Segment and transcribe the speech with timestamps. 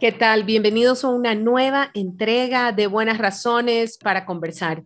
[0.00, 0.44] ¿Qué tal?
[0.44, 4.84] Bienvenidos a una nueva entrega de Buenas Razones para conversar.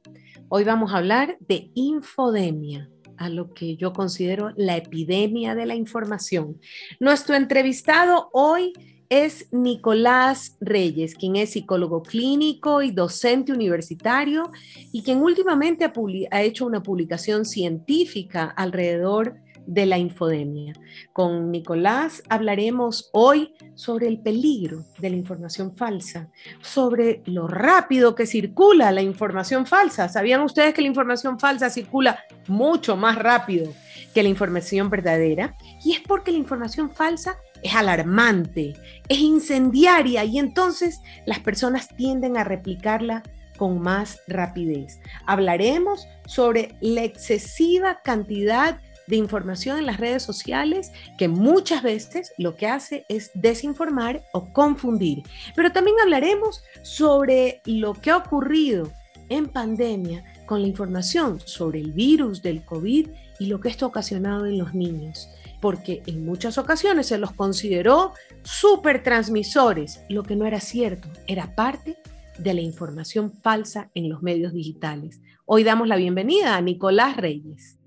[0.48, 2.88] Hoy vamos a hablar de infodemia,
[3.18, 6.58] a lo que yo considero la epidemia de la información.
[6.98, 8.72] Nuestro entrevistado hoy
[9.10, 14.50] es Nicolás Reyes, quien es psicólogo clínico y docente universitario
[14.92, 15.92] y quien últimamente ha,
[16.30, 20.74] ha hecho una publicación científica alrededor de la infodemia.
[21.12, 26.28] Con Nicolás hablaremos hoy sobre el peligro de la información falsa,
[26.60, 30.08] sobre lo rápido que circula la información falsa.
[30.08, 33.72] ¿Sabían ustedes que la información falsa circula mucho más rápido
[34.14, 35.56] que la información verdadera?
[35.84, 38.74] Y es porque la información falsa es alarmante,
[39.08, 43.22] es incendiaria y entonces las personas tienden a replicarla
[43.56, 44.98] con más rapidez.
[45.26, 52.56] Hablaremos sobre la excesiva cantidad de información en las redes sociales que muchas veces lo
[52.56, 55.22] que hace es desinformar o confundir.
[55.54, 58.90] Pero también hablaremos sobre lo que ha ocurrido
[59.28, 63.88] en pandemia con la información sobre el virus del COVID y lo que esto ha
[63.88, 65.28] ocasionado en los niños,
[65.60, 68.12] porque en muchas ocasiones se los consideró
[68.42, 71.96] supertransmisores, lo que no era cierto, era parte
[72.38, 75.20] de la información falsa en los medios digitales.
[75.44, 77.78] Hoy damos la bienvenida a Nicolás Reyes.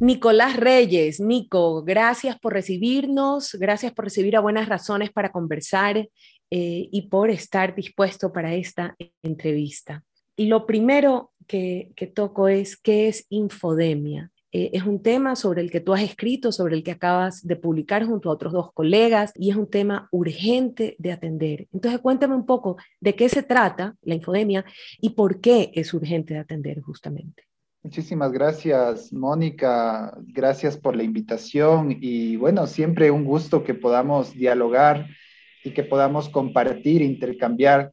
[0.00, 6.08] Nicolás Reyes, Nico, gracias por recibirnos, gracias por recibir a buenas razones para conversar eh,
[6.50, 10.04] y por estar dispuesto para esta entrevista.
[10.36, 14.30] Y lo primero que, toco es qué es infodemia.
[14.52, 17.56] Eh, es un tema sobre el que tú has escrito, sobre el que acabas de
[17.56, 21.66] publicar junto a otros dos colegas y es un tema urgente de atender.
[21.72, 24.64] Entonces cuéntame un poco de qué se trata la infodemia
[25.00, 27.44] y por qué es urgente de atender justamente.
[27.84, 30.16] Muchísimas gracias, Mónica.
[30.28, 35.06] Gracias por la invitación y bueno, siempre un gusto que podamos dialogar
[35.62, 37.92] y que podamos compartir, intercambiar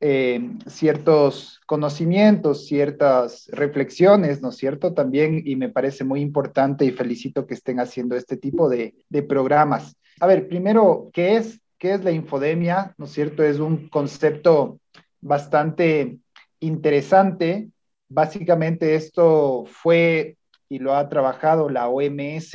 [0.00, 4.94] eh, ciertos conocimientos, ciertas reflexiones, ¿no es cierto?
[4.94, 9.22] También, y me parece muy importante y felicito que estén haciendo este tipo de, de
[9.22, 9.94] programas.
[10.20, 12.94] A ver, primero, ¿qué es, ¿qué es la infodemia?
[12.96, 13.44] ¿No es cierto?
[13.44, 14.80] Es un concepto
[15.20, 16.16] bastante
[16.60, 17.68] interesante
[18.08, 20.36] Básicamente esto fue
[20.68, 22.54] y lo ha trabajado la OMS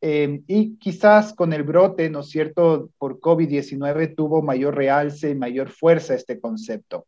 [0.00, 5.34] eh, y quizás con el brote, ¿no es cierto?, por COVID-19 tuvo mayor realce y
[5.34, 7.06] mayor fuerza este concepto.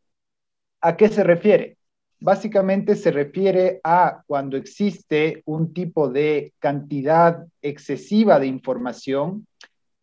[0.81, 1.77] ¿A qué se refiere?
[2.21, 9.47] Básicamente se refiere a cuando existe un tipo de cantidad excesiva de información,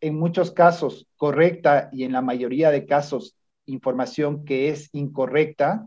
[0.00, 3.36] en muchos casos correcta y en la mayoría de casos
[3.66, 5.86] información que es incorrecta,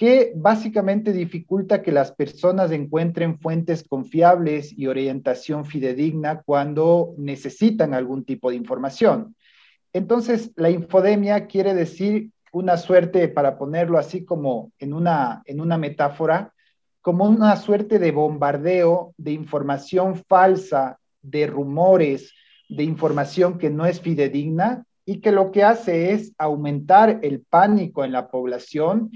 [0.00, 8.24] que básicamente dificulta que las personas encuentren fuentes confiables y orientación fidedigna cuando necesitan algún
[8.24, 9.36] tipo de información.
[9.92, 15.76] Entonces, la infodemia quiere decir una suerte, para ponerlo así como en una, en una
[15.76, 16.54] metáfora,
[17.02, 22.32] como una suerte de bombardeo de información falsa, de rumores,
[22.70, 28.02] de información que no es fidedigna y que lo que hace es aumentar el pánico
[28.02, 29.10] en la población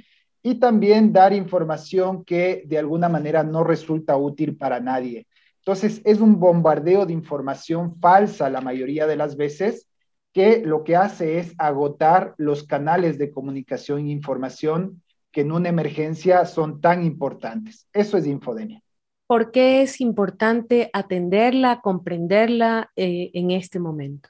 [0.47, 5.27] y también dar información que de alguna manera no resulta útil para nadie.
[5.61, 9.89] Entonces, es un bombardeo de información falsa la mayoría de las veces
[10.35, 15.03] que lo que hace es agotar los canales de comunicación e información
[15.33, 17.89] que en una emergencia son tan importantes.
[17.95, 18.83] Eso es infodemia.
[19.27, 24.29] ¿Por qué es importante atenderla, comprenderla eh, en este momento?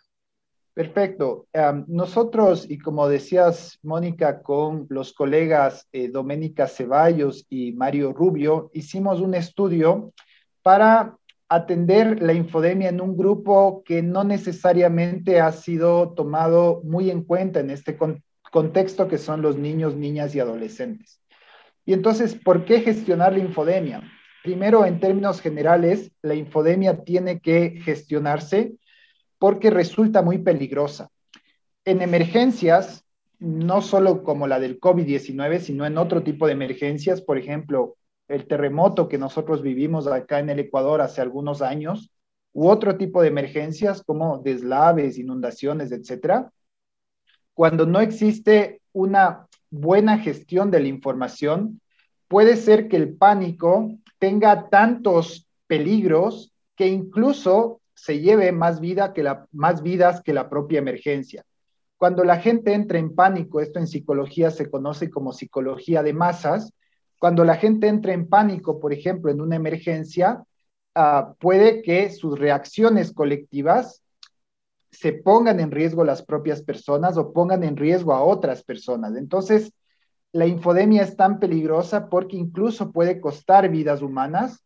[0.74, 1.46] Perfecto.
[1.86, 9.20] nosotros, y como decías, Mónica, con los colegas eh, Doménica Ceballos y Mario Rubio, hicimos
[9.20, 10.12] un estudio
[10.62, 11.16] para
[11.48, 17.60] atender la infodemia en un grupo que no necesariamente ha sido tomado muy en cuenta
[17.60, 17.96] en este
[18.50, 21.20] contexto, que son los niños, niñas y adolescentes.
[21.86, 24.02] Y entonces, ¿por qué gestionar la infodemia?
[24.42, 28.74] Primero, en términos generales, la infodemia tiene que gestionarse
[29.44, 31.10] porque resulta muy peligrosa.
[31.84, 33.04] En emergencias,
[33.38, 38.46] no solo como la del COVID-19, sino en otro tipo de emergencias, por ejemplo, el
[38.46, 42.10] terremoto que nosotros vivimos acá en el Ecuador hace algunos años,
[42.54, 46.50] u otro tipo de emergencias como deslaves, inundaciones, etcétera,
[47.52, 51.82] cuando no existe una buena gestión de la información,
[52.28, 59.22] puede ser que el pánico tenga tantos peligros que incluso se lleve más, vida que
[59.22, 61.44] la, más vidas que la propia emergencia.
[61.96, 66.72] Cuando la gente entra en pánico, esto en psicología se conoce como psicología de masas,
[67.18, 70.44] cuando la gente entra en pánico, por ejemplo, en una emergencia,
[70.94, 74.02] ah, puede que sus reacciones colectivas
[74.90, 79.16] se pongan en riesgo las propias personas o pongan en riesgo a otras personas.
[79.16, 79.72] Entonces,
[80.32, 84.64] la infodemia es tan peligrosa porque incluso puede costar vidas humanas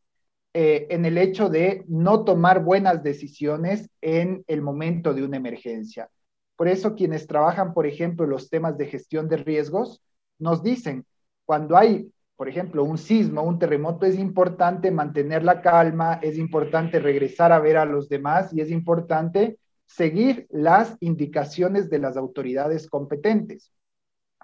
[0.54, 6.08] eh, en el hecho de no tomar buenas decisiones en el momento de una emergencia.
[6.56, 10.02] Por eso quienes trabajan, por ejemplo, los temas de gestión de riesgos,
[10.38, 11.04] nos dicen,
[11.44, 16.98] cuando hay, por ejemplo, un sismo, un terremoto, es importante mantener la calma, es importante
[16.98, 22.88] regresar a ver a los demás y es importante seguir las indicaciones de las autoridades
[22.88, 23.72] competentes.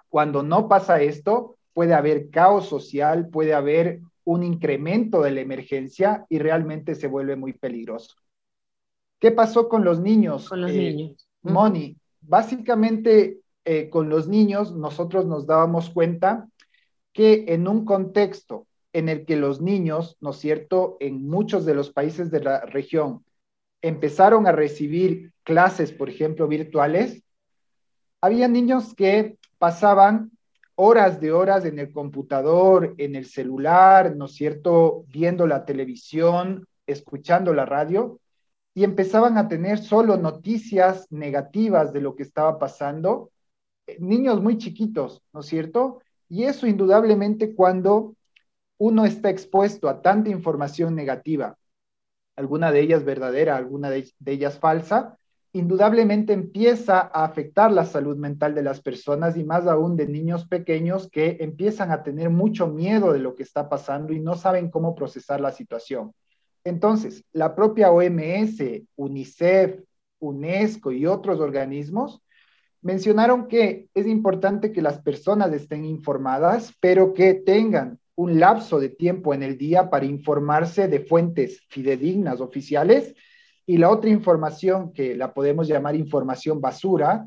[0.09, 6.25] Cuando no pasa esto, puede haber caos social, puede haber un incremento de la emergencia
[6.29, 8.15] y realmente se vuelve muy peligroso.
[9.19, 10.49] ¿Qué pasó con los niños?
[10.49, 11.27] Con los eh, niños.
[11.41, 16.47] Moni, básicamente eh, con los niños nosotros nos dábamos cuenta
[17.13, 21.75] que en un contexto en el que los niños, ¿no es cierto?, en muchos de
[21.75, 23.25] los países de la región
[23.81, 27.23] empezaron a recibir clases, por ejemplo, virtuales,
[28.21, 30.31] había niños que pasaban
[30.75, 36.67] horas de horas en el computador, en el celular, ¿no es cierto?, viendo la televisión,
[36.85, 38.19] escuchando la radio,
[38.73, 43.31] y empezaban a tener solo noticias negativas de lo que estaba pasando,
[43.87, 46.01] eh, niños muy chiquitos, ¿no es cierto?
[46.27, 48.15] Y eso indudablemente cuando
[48.77, 51.57] uno está expuesto a tanta información negativa,
[52.35, 55.17] alguna de ellas verdadera, alguna de, ellas falsa,
[55.55, 60.45] indudablemente empieza a afectar la salud mental de las personas y más aún de niños
[60.45, 64.69] pequeños que empiezan a tener mucho miedo de lo que está pasando y no saben
[64.69, 66.11] cómo procesar la situación.
[66.65, 69.79] Entonces, la propia OMS, UNICEF,
[70.19, 72.21] UNESCO y otros organismos
[72.81, 78.89] mencionaron que es importante que las personas estén informadas, pero que tengan un lapso de
[78.89, 83.15] tiempo en el día para informarse de fuentes fidedignas oficiales
[83.65, 87.25] y la otra información que la podemos llamar información basura,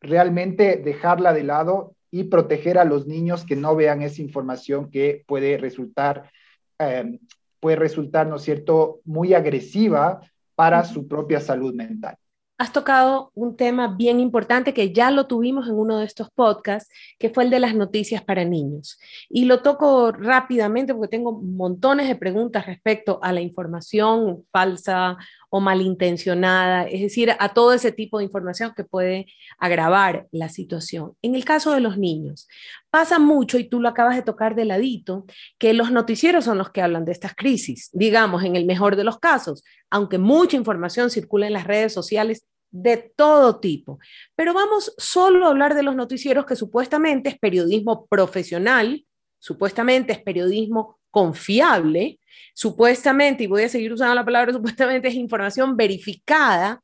[0.00, 5.24] realmente dejarla de lado y proteger a los niños que no vean esa información que
[5.26, 6.30] puede resultar,
[6.78, 7.18] eh,
[7.60, 10.20] puede resultar, ¿no es cierto?, muy agresiva
[10.54, 12.16] para su propia salud mental
[12.58, 16.92] has tocado un tema bien importante que ya lo tuvimos en uno de estos podcasts,
[17.16, 18.98] que fue el de las noticias para niños.
[19.30, 25.16] Y lo toco rápidamente porque tengo montones de preguntas respecto a la información falsa
[25.50, 29.26] o malintencionada, es decir, a todo ese tipo de información que puede
[29.58, 31.14] agravar la situación.
[31.22, 32.48] En el caso de los niños,
[32.90, 35.24] pasa mucho, y tú lo acabas de tocar de ladito,
[35.58, 39.04] que los noticieros son los que hablan de estas crisis, digamos, en el mejor de
[39.04, 43.98] los casos, aunque mucha información circula en las redes sociales de todo tipo.
[44.36, 49.04] Pero vamos solo a hablar de los noticieros que supuestamente es periodismo profesional,
[49.38, 52.17] supuestamente es periodismo confiable,
[52.54, 56.82] supuestamente, y voy a seguir usando la palabra supuestamente, es información verificada,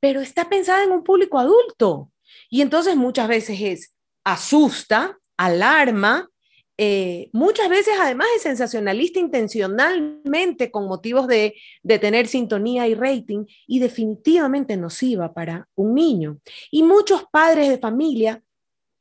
[0.00, 2.10] pero está pensada en un público adulto.
[2.50, 3.94] Y entonces muchas veces es
[4.24, 6.28] asusta, alarma,
[6.80, 13.46] eh, muchas veces además es sensacionalista intencionalmente con motivos de, de, tener sintonía y rating
[13.66, 16.38] y definitivamente nociva para un niño.
[16.70, 18.42] Y muchos padres de familia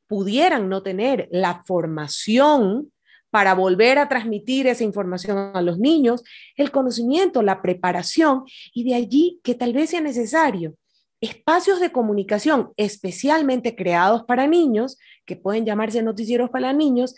[0.07, 2.91] pudieran no tener la formación
[3.29, 6.23] para volver a transmitir esa información a los niños,
[6.55, 8.43] el conocimiento, la preparación,
[8.73, 10.75] y de allí que tal vez sea necesario
[11.21, 17.15] espacios de comunicación especialmente creados para niños, que pueden llamarse noticieros para niños,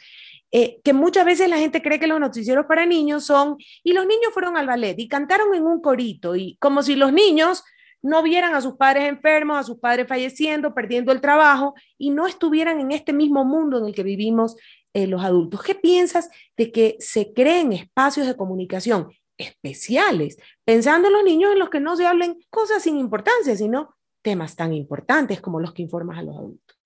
[0.52, 4.06] eh, que muchas veces la gente cree que los noticieros para niños son, y los
[4.06, 7.64] niños fueron al ballet y cantaron en un corito, y como si los niños
[8.02, 12.28] no vieran a sus padres enfermos, a sus padres falleciendo, perdiendo el trabajo, y no
[12.28, 14.56] estuvieran en este mismo mundo en el que vivimos
[14.94, 15.62] eh, los adultos.
[15.64, 21.60] ¿Qué piensas de que se creen espacios de comunicación especiales, pensando en los niños en
[21.60, 25.82] los que no se hablen cosas sin importancia, sino temas tan importantes como los que
[25.82, 26.78] informas a los adultos?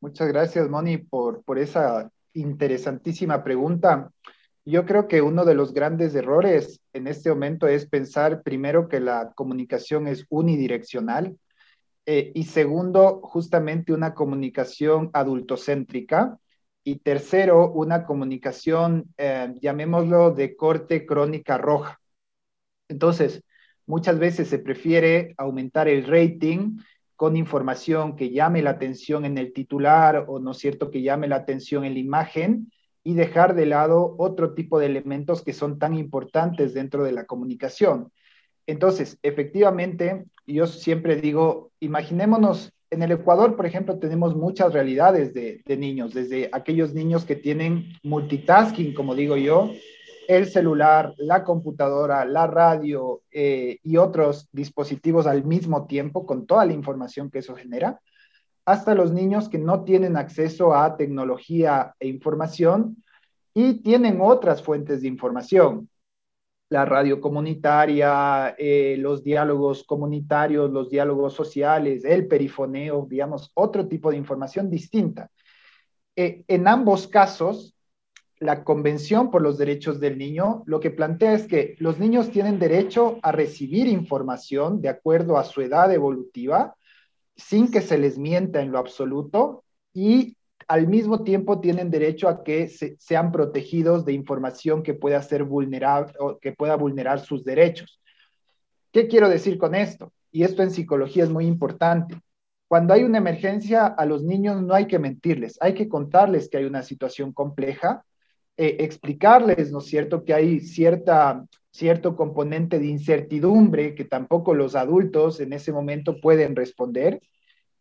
[0.00, 4.10] Muchas gracias, Moni, por, por esa interesantísima pregunta.
[4.64, 9.00] Yo creo que uno de los grandes errores en este momento es pensar primero que
[9.00, 11.36] la comunicación es unidireccional
[12.06, 16.38] eh, y segundo, justamente una comunicación adultocéntrica
[16.86, 22.00] y tercero, una comunicación, eh, llamémoslo, de corte crónica roja.
[22.88, 23.42] Entonces,
[23.86, 26.78] muchas veces se prefiere aumentar el rating
[27.16, 31.26] con información que llame la atención en el titular o no es cierto que llame
[31.26, 32.70] la atención en la imagen
[33.02, 37.26] y dejar de lado otro tipo de elementos que son tan importantes dentro de la
[37.26, 38.12] comunicación.
[38.64, 45.62] Entonces, efectivamente, yo siempre digo, imaginémonos, en el Ecuador, por ejemplo, tenemos muchas realidades de,
[45.76, 49.70] niños, desde aquellos niños que tienen multitasking, como digo yo,
[50.28, 56.64] el celular, la computadora, la radio eh, y otros dispositivos al mismo tiempo con toda
[56.64, 58.00] la información que eso genera,
[58.64, 63.04] hasta los niños que no tienen acceso a tecnología e información
[63.52, 65.90] y tienen otras fuentes de información.
[66.68, 74.10] La radio comunitaria, eh, los diálogos comunitarios, los diálogos sociales, el perifoneo, digamos, otro tipo
[74.10, 75.30] de información distinta.
[76.16, 77.76] Eh, en ambos casos,
[78.38, 82.58] la Convención por los Derechos del Niño lo que plantea es que los niños tienen
[82.58, 86.76] derecho a recibir información de acuerdo a su edad evolutiva,
[87.34, 90.35] sin que se les mienta en lo absoluto y
[90.68, 96.12] al mismo tiempo tienen derecho a que sean protegidos de información que pueda ser vulnerable
[96.40, 98.00] que pueda vulnerar sus derechos.
[98.92, 100.12] ¿Qué quiero decir con esto?
[100.32, 102.20] Y esto en psicología es muy importante.
[102.68, 106.58] Cuando hay una emergencia, a los niños no hay que mentirles, hay que contarles que
[106.58, 108.04] hay una situación compleja
[108.58, 114.74] eh, explicarles, ¿no es cierto?, que hay cierta, cierto componente de incertidumbre que tampoco los
[114.74, 117.20] adultos en ese momento pueden responder,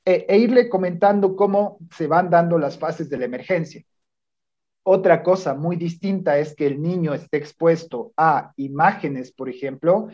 [0.06, 3.84] e, e irle comentando cómo se van dando las fases de la emergencia.
[4.84, 10.10] Otra cosa muy distinta es que el niño esté expuesto a imágenes, por ejemplo,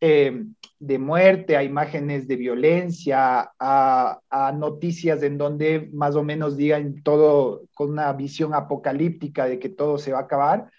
[0.00, 0.44] eh,
[0.80, 7.62] de muerte, a imágenes de violencia, a, noticias en donde más o menos digan todo
[7.74, 10.70] con una visión apocalíptica de que todo se va a acabar.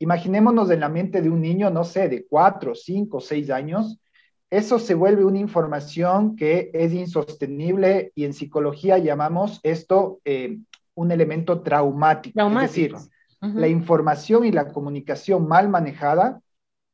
[0.00, 4.00] Imaginémonos en la mente de un niño, no sé, de cuatro, cinco, seis años,
[4.50, 10.58] eso se vuelve una información que es insostenible y en psicología llamamos esto eh,
[10.94, 12.40] un elemento traumático.
[12.40, 12.94] Es decir,
[13.40, 16.40] la información y la comunicación mal manejada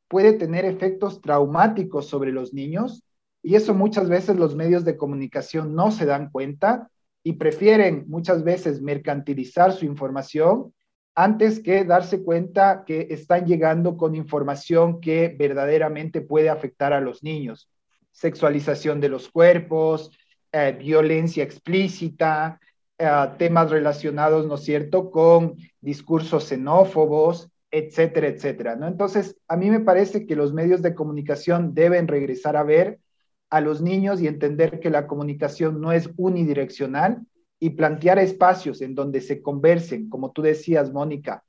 [0.08, 3.02] puede tener efectos traumáticos sobre los niños
[3.42, 6.90] y eso muchas veces los medios de comunicación no se dan cuenta
[7.24, 10.72] y prefieren muchas veces mercantilizar su información
[11.14, 17.22] antes que darse cuenta que están llegando con información que verdaderamente puede afectar a los
[17.22, 17.68] niños.
[18.12, 20.10] Sexualización de los cuerpos,
[20.52, 22.60] eh, violencia explícita,
[22.98, 28.86] eh, temas relacionados, ¿no cierto?, con discursos xenófobos, etcétera, etcétera, ¿no?
[28.86, 33.00] Entonces, a mí me parece que los medios de comunicación deben regresar a ver
[33.48, 37.22] a los niños y entender que la comunicación no es unidireccional
[37.62, 41.44] y plantear espacios en donde se conversen, como tú decías, Mónica,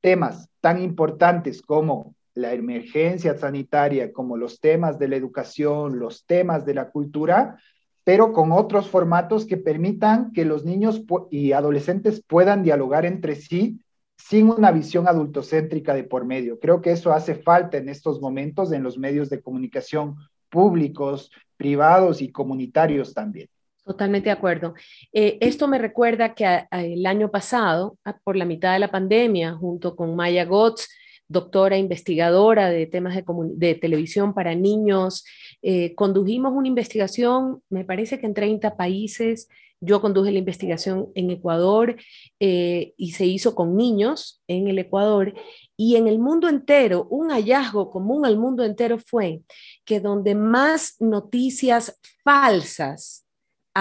[0.00, 6.64] temas tan importantes como la emergencia sanitaria, como los temas de la educación, los temas
[6.64, 7.60] de la cultura,
[8.04, 13.82] pero con otros formatos que permitan que los niños y adolescentes puedan dialogar entre sí
[14.16, 16.58] sin una visión adultocéntrica de por medio.
[16.58, 20.16] Creo que eso hace falta en estos momentos en los medios de comunicación
[20.48, 23.50] públicos, privados y comunitarios también.
[23.90, 24.74] Totalmente de acuerdo.
[25.12, 29.96] Eh, esto me recuerda que el año pasado, por la mitad de la pandemia, junto
[29.96, 30.86] con Maya Gotz,
[31.26, 35.24] doctora investigadora de temas de, televisión para niños,
[35.60, 39.48] eh, condujimos una investigación, me parece que en 30 países,
[39.80, 41.96] yo conduje la investigación en Ecuador
[42.38, 45.34] eh, y se hizo con niños en el Ecuador.
[45.76, 49.40] Y en el mundo entero, un hallazgo común al mundo entero fue
[49.84, 53.26] que donde más noticias falsas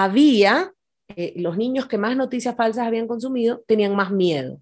[0.03, 0.73] había,
[1.15, 4.61] eh, los niños que más noticias falsas habían consumido tenían más miedo.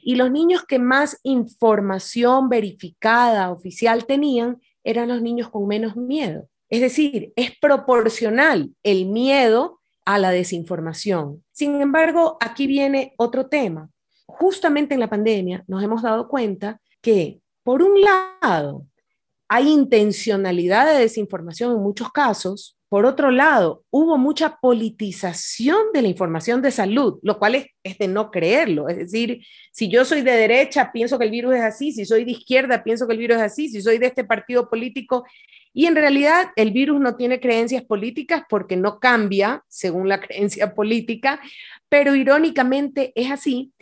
[0.00, 6.48] Y los niños que más información verificada oficial tenían eran los niños con menos miedo.
[6.68, 11.44] Es decir, es proporcional el miedo a la desinformación.
[11.52, 13.90] Sin embargo, aquí viene otro tema.
[14.26, 18.86] Justamente en la pandemia nos hemos dado cuenta que, por un lado,
[19.48, 22.75] hay intencionalidad de desinformación en muchos casos.
[22.88, 27.98] Por otro lado, hubo mucha politización de la información de salud, lo cual es, es,
[27.98, 28.88] de no creerlo.
[28.88, 32.24] Es decir, si yo soy de derecha, pienso que el virus es así, si soy
[32.24, 35.24] de izquierda, pienso que el virus es así, si soy de este partido político,
[35.76, 40.74] y en realidad el virus no tiene creencias políticas porque no cambia según la creencia
[40.74, 41.38] política,
[41.90, 43.72] pero irónicamente es así.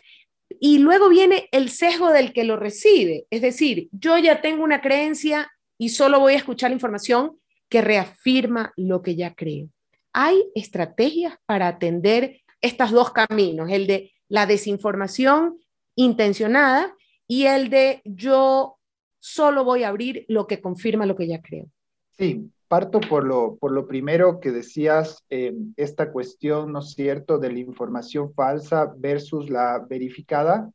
[0.58, 4.80] Y luego viene el sesgo del que lo recibe, es decir, yo ya tengo una
[4.80, 9.68] creencia y solo voy a escuchar información que reafirma lo que ya creo.
[10.12, 15.59] Hay estrategias para atender estos dos caminos, el de la desinformación
[15.97, 16.94] intencionada
[17.26, 18.76] y el de yo
[19.18, 21.66] solo voy a abrir lo que confirma lo que ya creo.
[22.11, 27.38] Sí, parto por lo, por lo primero que decías, eh, esta cuestión, ¿no es cierto?,
[27.38, 30.71] de la información falsa versus la verificada.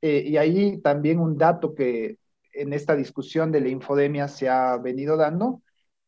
[0.00, 2.16] Eh, y ahí también un dato que
[2.52, 5.62] en esta discusión de la infodemia se ha venido dando,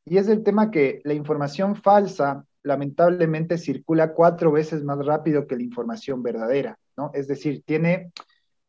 [0.06, 5.56] y es el tema que la información falsa lamentablemente circula cuatro veces más rápido que
[5.56, 7.10] la información verdadera, ¿no?
[7.14, 8.12] Es decir, tiene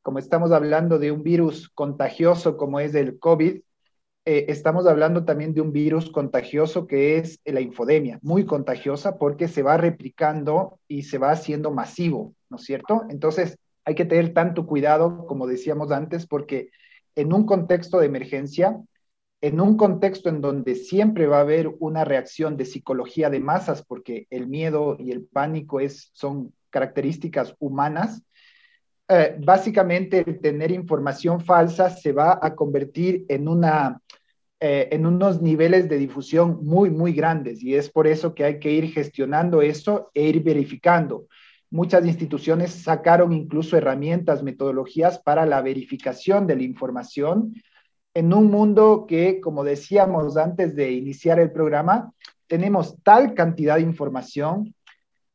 [0.02, 3.60] como estamos hablando de un virus contagioso como es el COVID,
[4.26, 9.48] eh, estamos hablando también de un virus contagioso que es la infodemia, muy contagiosa porque
[9.48, 13.04] se va replicando y se va haciendo masivo, ¿no es cierto?
[13.10, 16.70] Entonces, hay que tener tanto cuidado, como decíamos antes, porque
[17.16, 18.80] en un contexto de emergencia,
[19.46, 23.86] en un contexto en donde siempre va a haber una reacción de psicología de masas,
[23.86, 28.24] porque el miedo y el pánico es, son características humanas,
[29.08, 34.02] eh, básicamente el tener información falsa se va a convertir en, una,
[34.60, 38.60] eh, en unos niveles de difusión muy, muy grandes y es por eso que hay
[38.60, 41.28] que ir gestionando eso e ir verificando.
[41.70, 47.54] Muchas instituciones sacaron incluso herramientas, metodologías para la verificación de la información
[48.16, 52.14] en un mundo que, como decíamos antes de iniciar el programa,
[52.48, 54.74] tenemos tal cantidad de información,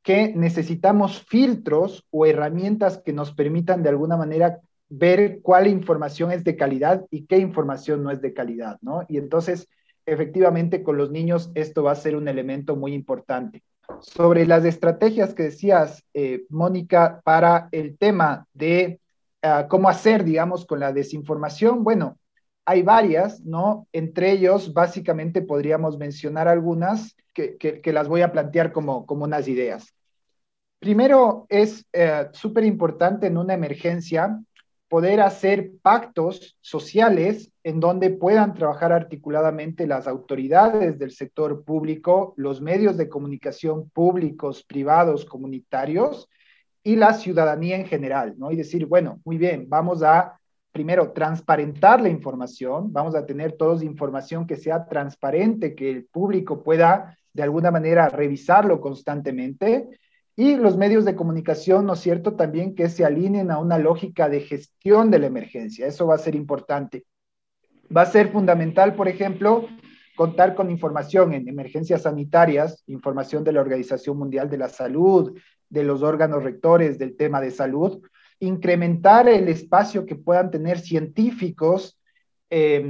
[0.02, 6.42] que necesitamos filtros o herramientas que nos permitan de alguna manera ver cuál información es
[6.42, 9.04] de calidad y qué información no es de calidad, ¿no?
[9.08, 9.68] Y entonces,
[10.06, 13.62] efectivamente, con los niños esto va a ser un elemento muy importante.
[14.00, 19.00] Sobre las estrategias que decías, eh, Mónica, para el tema de
[19.42, 22.16] ah, cómo hacer, digamos, con la desinformación, bueno,
[22.70, 23.88] hay varias, ¿no?
[23.92, 29.92] Entre ellos, básicamente podríamos mencionar algunas que, las voy a plantear como, como unas ideas.
[30.78, 34.40] Primero, es eh, súper importante en una emergencia
[34.88, 42.60] poder hacer pactos sociales en donde puedan trabajar articuladamente las autoridades del sector público, los
[42.60, 46.28] medios de comunicación públicos, privados, comunitarios
[46.84, 48.52] y la ciudadanía en general, ¿no?
[48.52, 50.39] Y decir, bueno, muy bien, vamos a
[50.72, 56.62] primero transparentar la información, vamos a tener todos información que sea transparente, que el público
[56.62, 59.88] pueda de alguna manera revisarlo constantemente
[60.36, 64.28] y los medios de comunicación, ¿no es cierto?, también que se alineen a una lógica
[64.28, 65.86] de gestión de la emergencia.
[65.86, 67.04] Eso va a ser importante.
[67.94, 69.66] Va a ser fundamental, por ejemplo,
[70.16, 75.36] contar con información en emergencias sanitarias, información de la Organización Mundial de la Salud,
[75.68, 78.02] de los órganos rectores del tema de salud,
[78.40, 81.98] incrementar el espacio que puedan tener científicos
[82.48, 82.84] eh,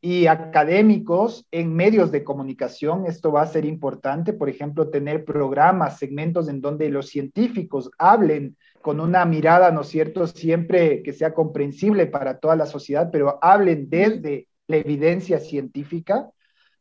[0.00, 3.06] y académicos en medios de comunicación.
[3.06, 8.56] Esto va a ser importante, por ejemplo, tener programas, segmentos en donde los científicos hablen
[8.82, 13.38] con una mirada, ¿no es cierto?, siempre que sea comprensible para toda la sociedad, pero
[13.42, 16.30] hablen desde la evidencia científica.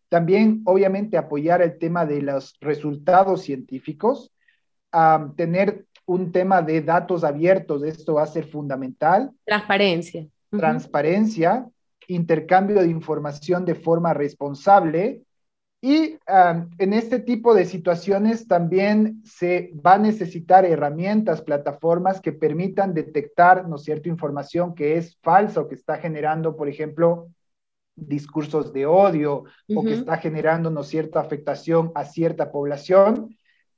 [0.08, 4.32] También, obviamente, apoyar el tema de los resultados científicos,
[5.36, 9.32] tener un tema de datos abiertos, esto va a ser fundamental.
[9.44, 10.28] Transparencia.
[10.52, 11.68] Transparencia,
[12.08, 15.24] intercambio de información de forma responsable
[15.82, 16.18] y
[16.80, 23.68] en este tipo de situaciones también se va a necesitar herramientas, plataformas que permitan detectar,
[23.68, 27.28] ¿no cierto?, información que es falsa o que está generando, por ejemplo,
[27.96, 29.44] discursos de odio
[29.76, 33.36] o que está generando, ¿no cierta afectación a cierta población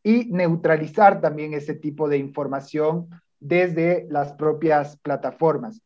[0.07, 3.09] y neutralizar también ese tipo de información
[3.41, 5.81] desde las propias plataformas.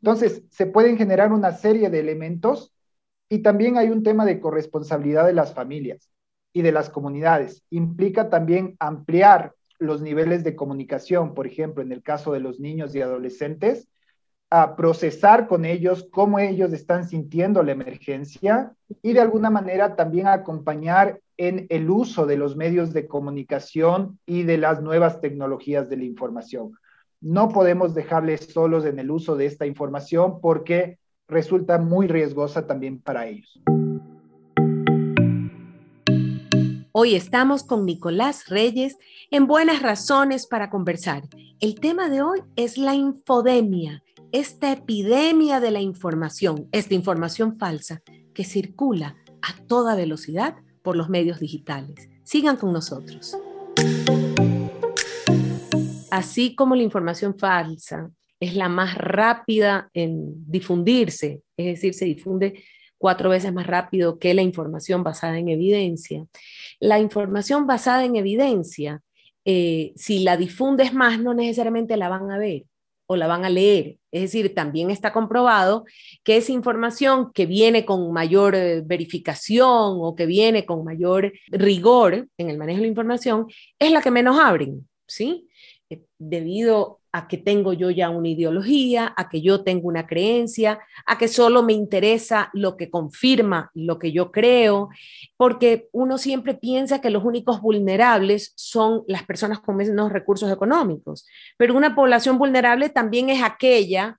[0.00, 2.72] Entonces, se pueden generar una serie de elementos
[3.28, 6.08] y también hay un tema de corresponsabilidad de las familias
[6.52, 7.64] y de las comunidades.
[7.68, 12.94] Implica también ampliar los niveles de comunicación, por ejemplo, en el caso de los niños
[12.94, 13.88] y adolescentes,
[14.50, 20.28] a procesar con ellos cómo ellos están sintiendo la emergencia y de alguna manera también
[20.28, 25.96] acompañar en el uso de los medios de comunicación y de las nuevas tecnologías de
[25.96, 26.72] la información.
[27.20, 33.00] No podemos dejarles solos en el uso de esta información porque resulta muy riesgosa también
[33.00, 33.60] para ellos.
[36.96, 38.96] Hoy estamos con Nicolás Reyes
[39.30, 41.24] en Buenas Razones para Conversar.
[41.58, 48.02] El tema de hoy es la infodemia, esta epidemia de la información, esta información falsa
[48.32, 52.10] que circula a toda velocidad por los medios digitales.
[52.22, 53.36] Sigan con nosotros.
[56.10, 62.62] Así como la información falsa es la más rápida en difundirse, es decir, se difunde
[62.98, 66.26] cuatro veces más rápido que la información basada en evidencia.
[66.78, 69.00] La información basada en evidencia,
[69.46, 72.64] eh, si la difundes más, no necesariamente la van a ver
[73.06, 73.98] o la van a leer.
[74.10, 75.84] Es decir, también está comprobado
[76.22, 82.28] que esa información que viene con mayor eh, verificación o que viene con mayor rigor
[82.38, 83.46] en el manejo de la información
[83.78, 85.48] es la que menos abren, ¿sí?
[85.90, 90.80] Eh, debido a que tengo yo ya una ideología, a que yo tengo una creencia,
[91.06, 94.88] a que solo me interesa lo que confirma lo que yo creo,
[95.36, 101.24] porque uno siempre piensa que los únicos vulnerables son las personas con menos recursos económicos,
[101.56, 104.18] pero una población vulnerable también es aquella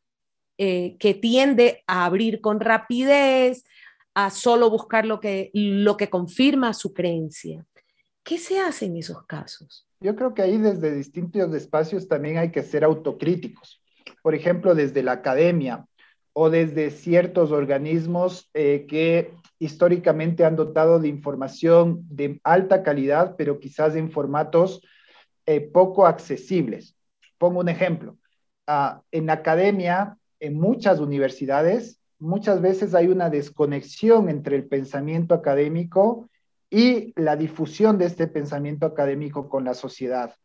[0.57, 3.65] eh, que tiende a abrir con rapidez,
[4.13, 7.65] a solo buscar lo que, lo que confirma su creencia.
[8.23, 9.84] ¿Qué se hace en esos casos?
[9.99, 13.81] Yo creo que ahí desde distintos espacios también hay que ser autocríticos.
[14.21, 15.85] Por ejemplo, desde la academia
[16.33, 23.59] o desde ciertos organismos eh, que históricamente han dotado de información de alta calidad, pero
[23.59, 24.81] quizás en formatos
[25.45, 26.95] eh, poco accesibles.
[27.37, 28.17] Pongo un ejemplo.
[28.67, 36.29] Ah, en academia, en muchas universidades, muchas veces hay una desconexión entre el pensamiento académico
[36.75, 40.35] y la difusión de este pensamiento académico con la sociedad.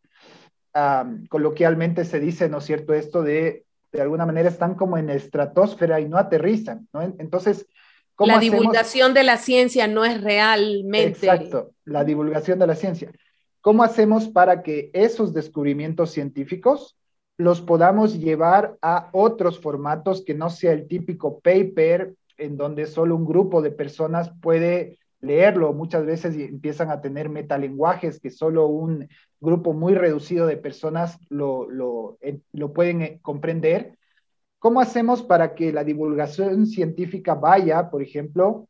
[1.27, 5.99] coloquialmente se dice, ¿no es cierto?, esto de, de alguna manera están como en estratosfera
[5.99, 7.01] y no aterrizan, ¿no?
[7.01, 7.67] Entonces,
[8.15, 11.09] ¿cómo La divulgación de la ciencia no es realmente...
[11.09, 13.11] Exacto, la divulgación de la ciencia.
[13.59, 16.95] ¿Cómo hacemos para que esos descubrimientos científicos
[17.35, 23.17] los podamos llevar a otros formatos que no sea el típico paper en donde solo
[23.17, 25.73] un grupo de personas puede leerlo.
[25.73, 29.07] Muchas veces empiezan a tener metalenguajes que solo un
[29.39, 32.17] grupo muy reducido de personas lo, lo,
[32.51, 33.97] lo pueden eh, comprender.
[34.59, 38.67] ¿Cómo hacemos para que la divulgación científica vaya, por ejemplo,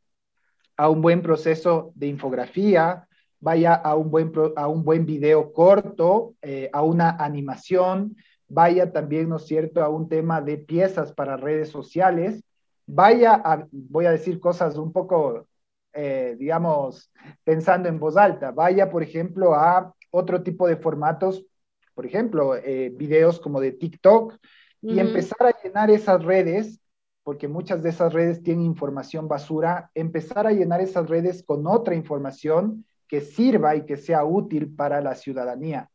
[0.77, 3.07] a un buen proceso de infografía,
[3.39, 8.15] vaya a un buen, a un buen video corto, eh, a una animación,
[8.47, 12.43] vaya también, ¿no es cierto?, a un tema de piezas para redes sociales,
[12.85, 15.47] vaya a, voy a decir cosas un poco
[15.93, 17.11] eh, digamos,
[17.43, 18.51] pensando en voz alta.
[18.51, 21.45] Vaya, por ejemplo, a otro tipo de formatos,
[21.93, 24.37] por ejemplo, eh, videos como de TikTok,
[24.83, 26.81] y empezar a llenar esas redes,
[27.23, 31.93] porque muchas de esas redes tienen información basura, empezar a llenar esas redes con otra
[31.93, 35.91] información que sirva y que sea útil para la ciudadanía.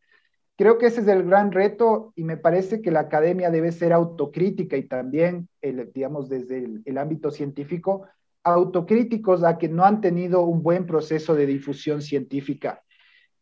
[0.56, 3.92] Creo que ese es el gran reto y me parece que la academia debe ser
[3.92, 8.06] autocrítica y también, el, digamos, desde el ámbito científico,
[8.46, 12.82] autocríticos a que no han tenido un buen proceso de difusión científica,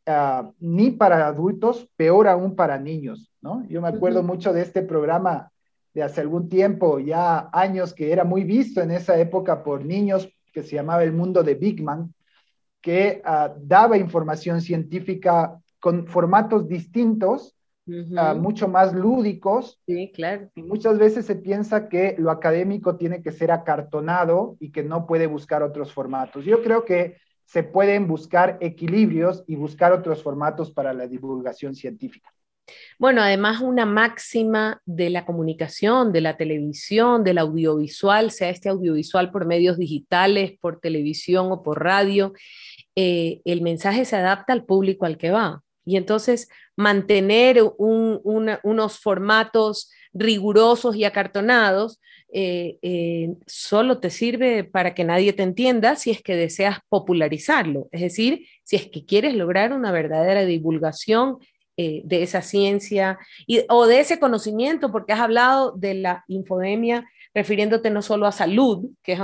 [0.06, 3.66] ah, ni para adultos, peor aún para niños, ¿no?
[3.68, 5.50] Yo me acuerdo mucho de este programa
[5.92, 10.28] de hace algún tiempo, ya años, que era muy visto en esa época por niños,
[10.52, 12.14] que se llamaba El Mundo de Big Man,
[12.80, 17.54] que ah, daba información científica con formatos distintos
[17.86, 19.80] mucho más lúdicos.
[19.86, 20.50] Sí, claro.
[20.54, 25.06] Y muchas veces se piensa que lo académico tiene que ser acartonado y que no
[25.06, 26.44] puede buscar otros formatos.
[26.44, 32.30] Yo creo que se pueden buscar equilibrios y buscar otros formatos para la divulgación científica.
[32.98, 39.30] Bueno, además una máxima de la comunicación, de la televisión, del audiovisual, sea este audiovisual
[39.30, 42.32] por medios digitales, por televisión o por radio,
[42.96, 45.62] eh, el mensaje se adapta al público al que va.
[45.84, 52.00] Y entonces mantener unos formatos rigurosos y acartonados
[52.36, 57.88] eh, eh, solo te sirve para que nadie te entienda si es que deseas popularizarlo,
[57.92, 61.38] es decir, si es que quieres lograr una verdadera divulgación
[61.76, 63.20] eh, de esa ciencia
[63.68, 68.84] o de ese conocimiento, porque has hablado de la infodemia refiriéndote no solo a salud,
[69.04, 69.20] que es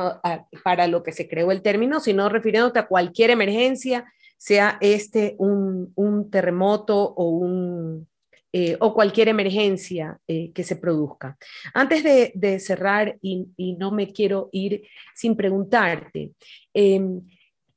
[0.62, 4.04] para lo que se creó el término, sino refiriéndote a cualquier emergencia
[4.40, 8.08] sea este un, terremoto o, un,
[8.54, 11.36] eh, o cualquier emergencia eh, que se produzca.
[11.74, 16.32] Antes de, cerrar, y, no me quiero ir sin preguntarte,
[16.72, 17.20] em,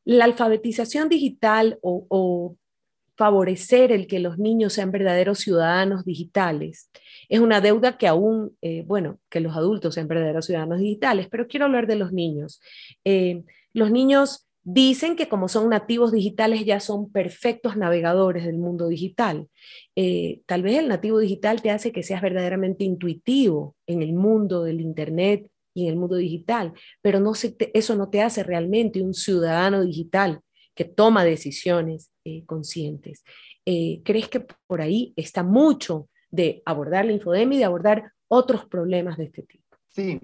[0.06, 2.56] la alfabetización digital o,
[3.15, 6.89] favorecer el que los niños sean verdaderos ciudadanos digitales
[7.30, 11.47] es una deuda que aún, eh, bueno, que los adultos sean verdaderos ciudadanos digitales, pero
[11.47, 12.60] quiero hablar de los niños.
[13.73, 19.49] los niños Dicen que como son nativos digitales ya son perfectos navegadores del mundo digital.
[19.95, 24.63] Eh, tal vez el nativo digital te hace que seas verdaderamente intuitivo en el mundo
[24.63, 27.34] del Internet y en el mundo digital, pero no
[27.73, 30.39] eso no te hace realmente un ciudadano digital
[30.76, 33.23] que toma decisiones eh, conscientes.
[33.65, 38.65] Eh, ¿Crees que por ahí está mucho de abordar la infodemia y de abordar otros
[38.65, 39.78] problemas de este tipo?
[39.89, 40.19] Sí,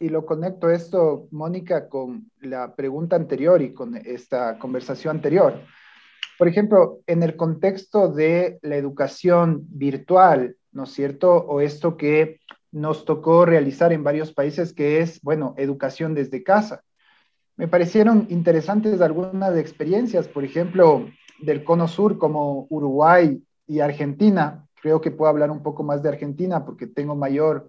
[0.00, 5.60] y lo conecto esto, Mónica, con la pregunta anterior y con esta conversación anterior.
[6.38, 11.30] Por ejemplo, en el contexto de la educación virtual, ¿no es cierto?
[11.30, 12.40] O esto que
[12.72, 16.82] nos tocó realizar en varios países, que es, bueno, educación desde casa.
[17.56, 21.10] Me parecieron interesantes algunas experiencias, por ejemplo,
[21.42, 24.66] del Cono Sur como Uruguay y Argentina.
[24.80, 27.68] Creo que puedo hablar un poco más de Argentina porque tengo mayor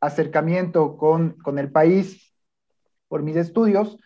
[0.00, 2.32] acercamiento con, con el país
[3.08, 3.98] por mis estudios,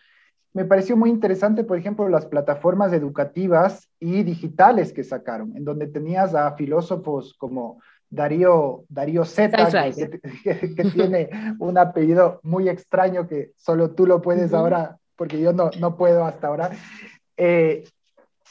[0.53, 5.87] me pareció muy interesante, por ejemplo, las plataformas educativas y digitales que sacaron, en donde
[5.87, 11.29] tenías a filósofos como Darío, Darío Z, que, tiene
[11.59, 16.23] un apellido muy extraño que solo tú lo puedes ahora, porque yo no, no puedo
[16.23, 16.69] hasta ahora.
[17.35, 17.83] Eh,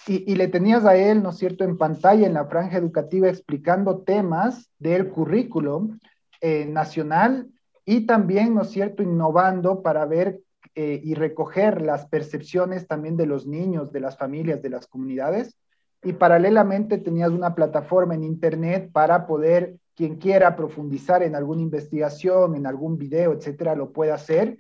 [0.09, 3.99] y, le tenías a él, ¿no es cierto?, en pantalla, en la franja educativa, explicando
[3.99, 6.01] temas del currículum
[6.43, 7.49] eh, nacional
[7.87, 10.41] y también, ¿no es cierto?, innovando para ver
[10.75, 15.57] eh, y recoger las percepciones también de los niños, de las familias, de las comunidades.
[16.03, 22.57] Y paralelamente tenías una plataforma en Internet para poder, quien quiera profundizar en alguna investigación,
[22.57, 24.59] en algún video, etcétera, lo pueda hacer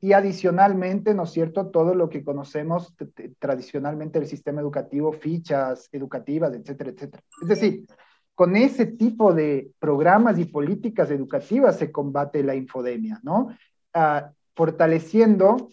[0.00, 2.94] y adicionalmente, ¿no es cierto?, todo lo que conocemos
[3.38, 7.22] tradicionalmente del sistema educativo, fichas educativas, etcétera, etcétera.
[7.42, 7.86] Es decir,
[8.40, 13.54] con ese tipo de programas y políticas educativas se combate la infodemia, ¿no?
[13.92, 15.68] Ah, fortaleciendo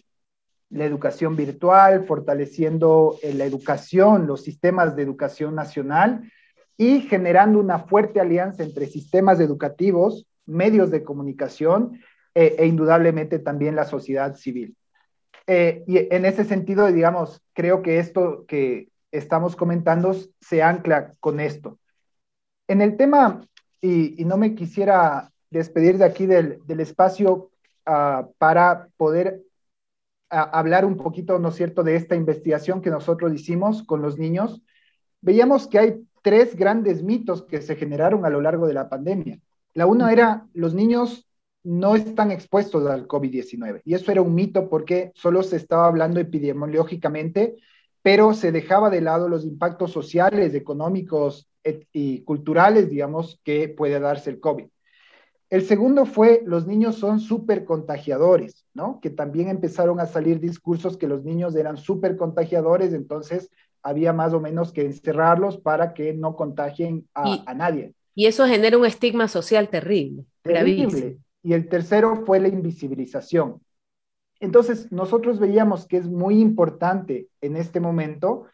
[0.68, 6.30] la educación virtual, fortaleciendo eh, la educación, los sistemas de educación nacional
[6.76, 11.98] y generando una fuerte alianza entre sistemas educativos, medios de comunicación
[12.34, 14.76] e, e, indudablemente también la sociedad civil.
[15.46, 21.40] Eh, y en ese sentido, digamos, creo que esto que estamos comentando se ancla con
[21.40, 21.78] esto.
[22.68, 23.40] En el tema,
[23.80, 27.50] y, no me quisiera despedir de aquí del, espacio
[27.86, 29.42] ah, para poder
[30.28, 34.18] ah, hablar un poquito, ¿no es cierto?, de esta investigación que nosotros hicimos con los
[34.18, 34.62] niños,
[35.22, 39.40] veíamos que hay tres grandes mitos que se generaron a lo largo de la pandemia.
[39.72, 41.26] La una era, los niños
[41.62, 43.80] no están expuestos al COVID-19.
[43.84, 47.56] Y eso era un mito porque solo se estaba hablando epidemiológicamente,
[48.02, 51.48] pero se dejaba de lado los impactos sociales, económicos
[51.92, 54.66] y culturales, digamos, que puede darse el COVID.
[55.50, 59.00] El segundo fue, los niños son súper contagiadores, ¿no?
[59.00, 63.50] Que también empezaron a salir discursos que los niños eran súper contagiadores, entonces
[63.82, 67.94] había más o menos que encerrarlos para que no contagien a, nadie.
[68.14, 70.24] Y eso genera un estigma social terrible.
[70.42, 73.60] Terrible y el tercero fue la invisibilización.
[74.40, 78.44] Entonces, nosotros veíamos que es muy importante en este momento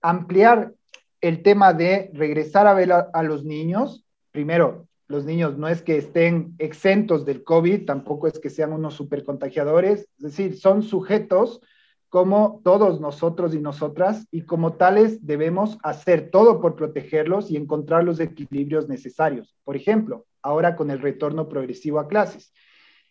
[0.00, 0.72] ampliar
[1.20, 4.04] el tema de regresar a ver a, los niños.
[4.30, 8.94] Primero, los niños no es que estén exentos del COVID, tampoco es que sean unos
[8.94, 11.60] supercontagiadores, es decir, son sujetos
[12.08, 18.02] como todos nosotros y nosotras, y como tales debemos hacer todo por protegerlos y encontrar
[18.02, 19.54] los equilibrios necesarios.
[19.62, 22.52] Por ejemplo, ahora con el retorno progresivo a clases.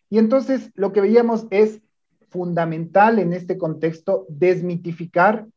[0.09, 1.81] Y entonces lo que veíamos es
[2.29, 5.47] fundamental en este contexto desmitificar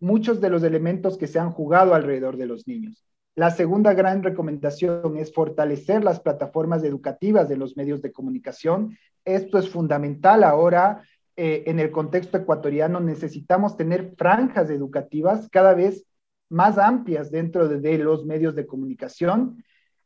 [0.00, 3.04] muchos de los elementos que se han jugado alrededor de los niños.
[3.36, 8.98] La segunda gran recomendación es fortalecer las plataformas educativas de los medios de comunicación.
[9.24, 11.02] Esto es fundamental ahora
[11.36, 12.98] eh, en el contexto ecuatoriano.
[13.00, 16.04] Necesitamos tener franjas educativas cada vez
[16.48, 19.62] más amplias dentro de los medios de comunicación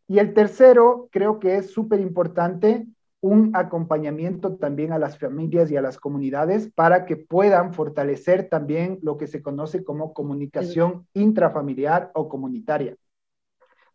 [0.06, 2.86] y el tercero, creo que es súper importante,
[3.24, 8.98] un acompañamiento también a las familias y a las comunidades para que puedan fortalecer también
[9.00, 12.96] lo que se conoce como comunicación intrafamiliar o comunitaria.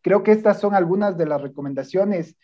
[0.01, 2.37] Creo que estas son algunas de las recomendaciones,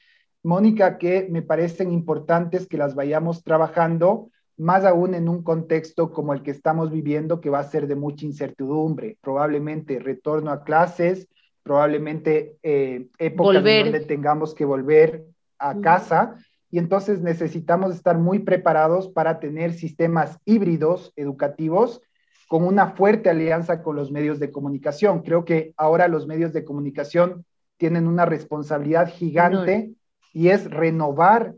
[0.43, 6.36] Mónica, que me parecen importantes que las vayamos trabajando, más aún en un contexto como
[6.36, 11.28] el que estamos viviendo, que va a ser de mucha incertidumbre, probablemente retorno a clases,
[11.63, 15.26] probablemente eh, épocas donde tengamos que volver
[15.58, 16.36] a casa
[16.76, 22.02] y entonces necesitamos estar muy preparados para tener sistemas híbridos educativos
[22.50, 25.22] con una fuerte alianza con los medios de comunicación.
[25.22, 27.46] Creo que ahora los medios de comunicación
[27.78, 29.94] tienen una responsabilidad gigante
[30.34, 31.56] y es renovar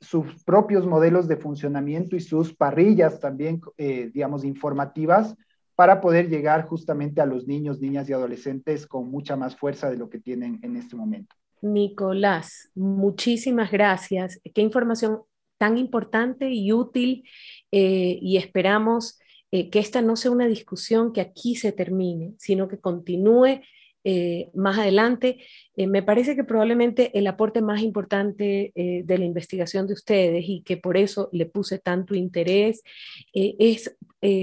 [0.00, 5.34] sus propios modelos de funcionamiento y sus parrillas también, eh, digamos, informativas
[5.74, 9.96] para poder llegar justamente a los niños, niñas y adolescentes con mucha más fuerza de
[9.96, 11.34] lo que tienen en este momento.
[11.64, 14.38] Nicolás, muchísimas gracias.
[14.54, 15.22] Qué información
[15.56, 17.24] tan importante y útil
[17.72, 19.18] eh, y esperamos
[19.50, 23.62] eh, que esta no sea una discusión que aquí se termine, sino que continúe
[24.06, 25.38] eh, más adelante.
[25.76, 30.44] Eh, me parece que probablemente el aporte más importante eh, de la investigación de ustedes
[30.46, 32.82] y que por eso le puse tanto interés
[33.32, 33.96] es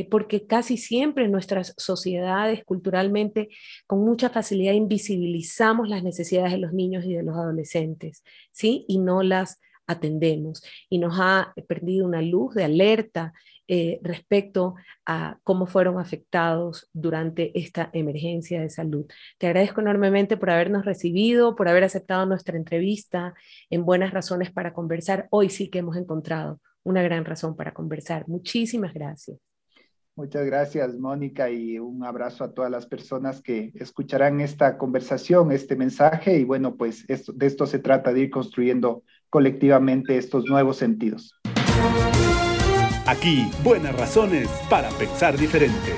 [0.09, 3.49] porque casi siempre en nuestras sociedades culturalmente
[3.87, 8.85] con mucha facilidad invisibilizamos las necesidades de los niños y de los adolescentes, ¿sí?
[8.87, 13.33] Y no las atendemos y nos ha perdido una luz de alerta
[13.73, 19.05] eh, respecto a cómo fueron afectados durante esta emergencia de salud.
[19.37, 23.33] Te agradezco enormemente por habernos recibido, por haber aceptado nuestra entrevista
[23.69, 25.29] en Buenas Razones para Conversar.
[25.29, 28.27] Hoy sí que hemos encontrado una gran razón para conversar.
[28.27, 29.39] Muchísimas gracias.
[30.17, 35.77] Muchas gracias, Mónica, y un abrazo a todas las personas que escucharán esta conversación, este
[35.77, 36.39] mensaje.
[36.39, 41.33] Y bueno, pues de esto se trata, de ir construyendo colectivamente estos nuevos sentidos.
[43.07, 45.95] Aquí, buenas razones para pensar diferente.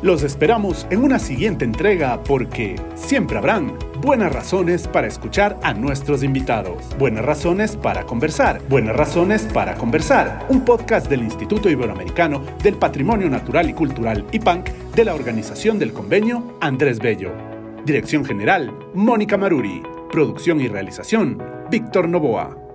[0.02, 6.24] Los esperamos en una siguiente entrega porque siempre habrán buenas razones para escuchar a nuestros
[6.24, 12.76] invitados, buenas razones para conversar, buenas razones para conversar, un podcast del Instituto Iberoamericano del
[12.76, 17.59] Patrimonio Natural y Cultural IPANC de la Organización del Convenio Andrés Bello.
[17.86, 19.82] Dirección General, Mónica Maruri.
[20.12, 22.69] Producción y realización, Víctor Novoa.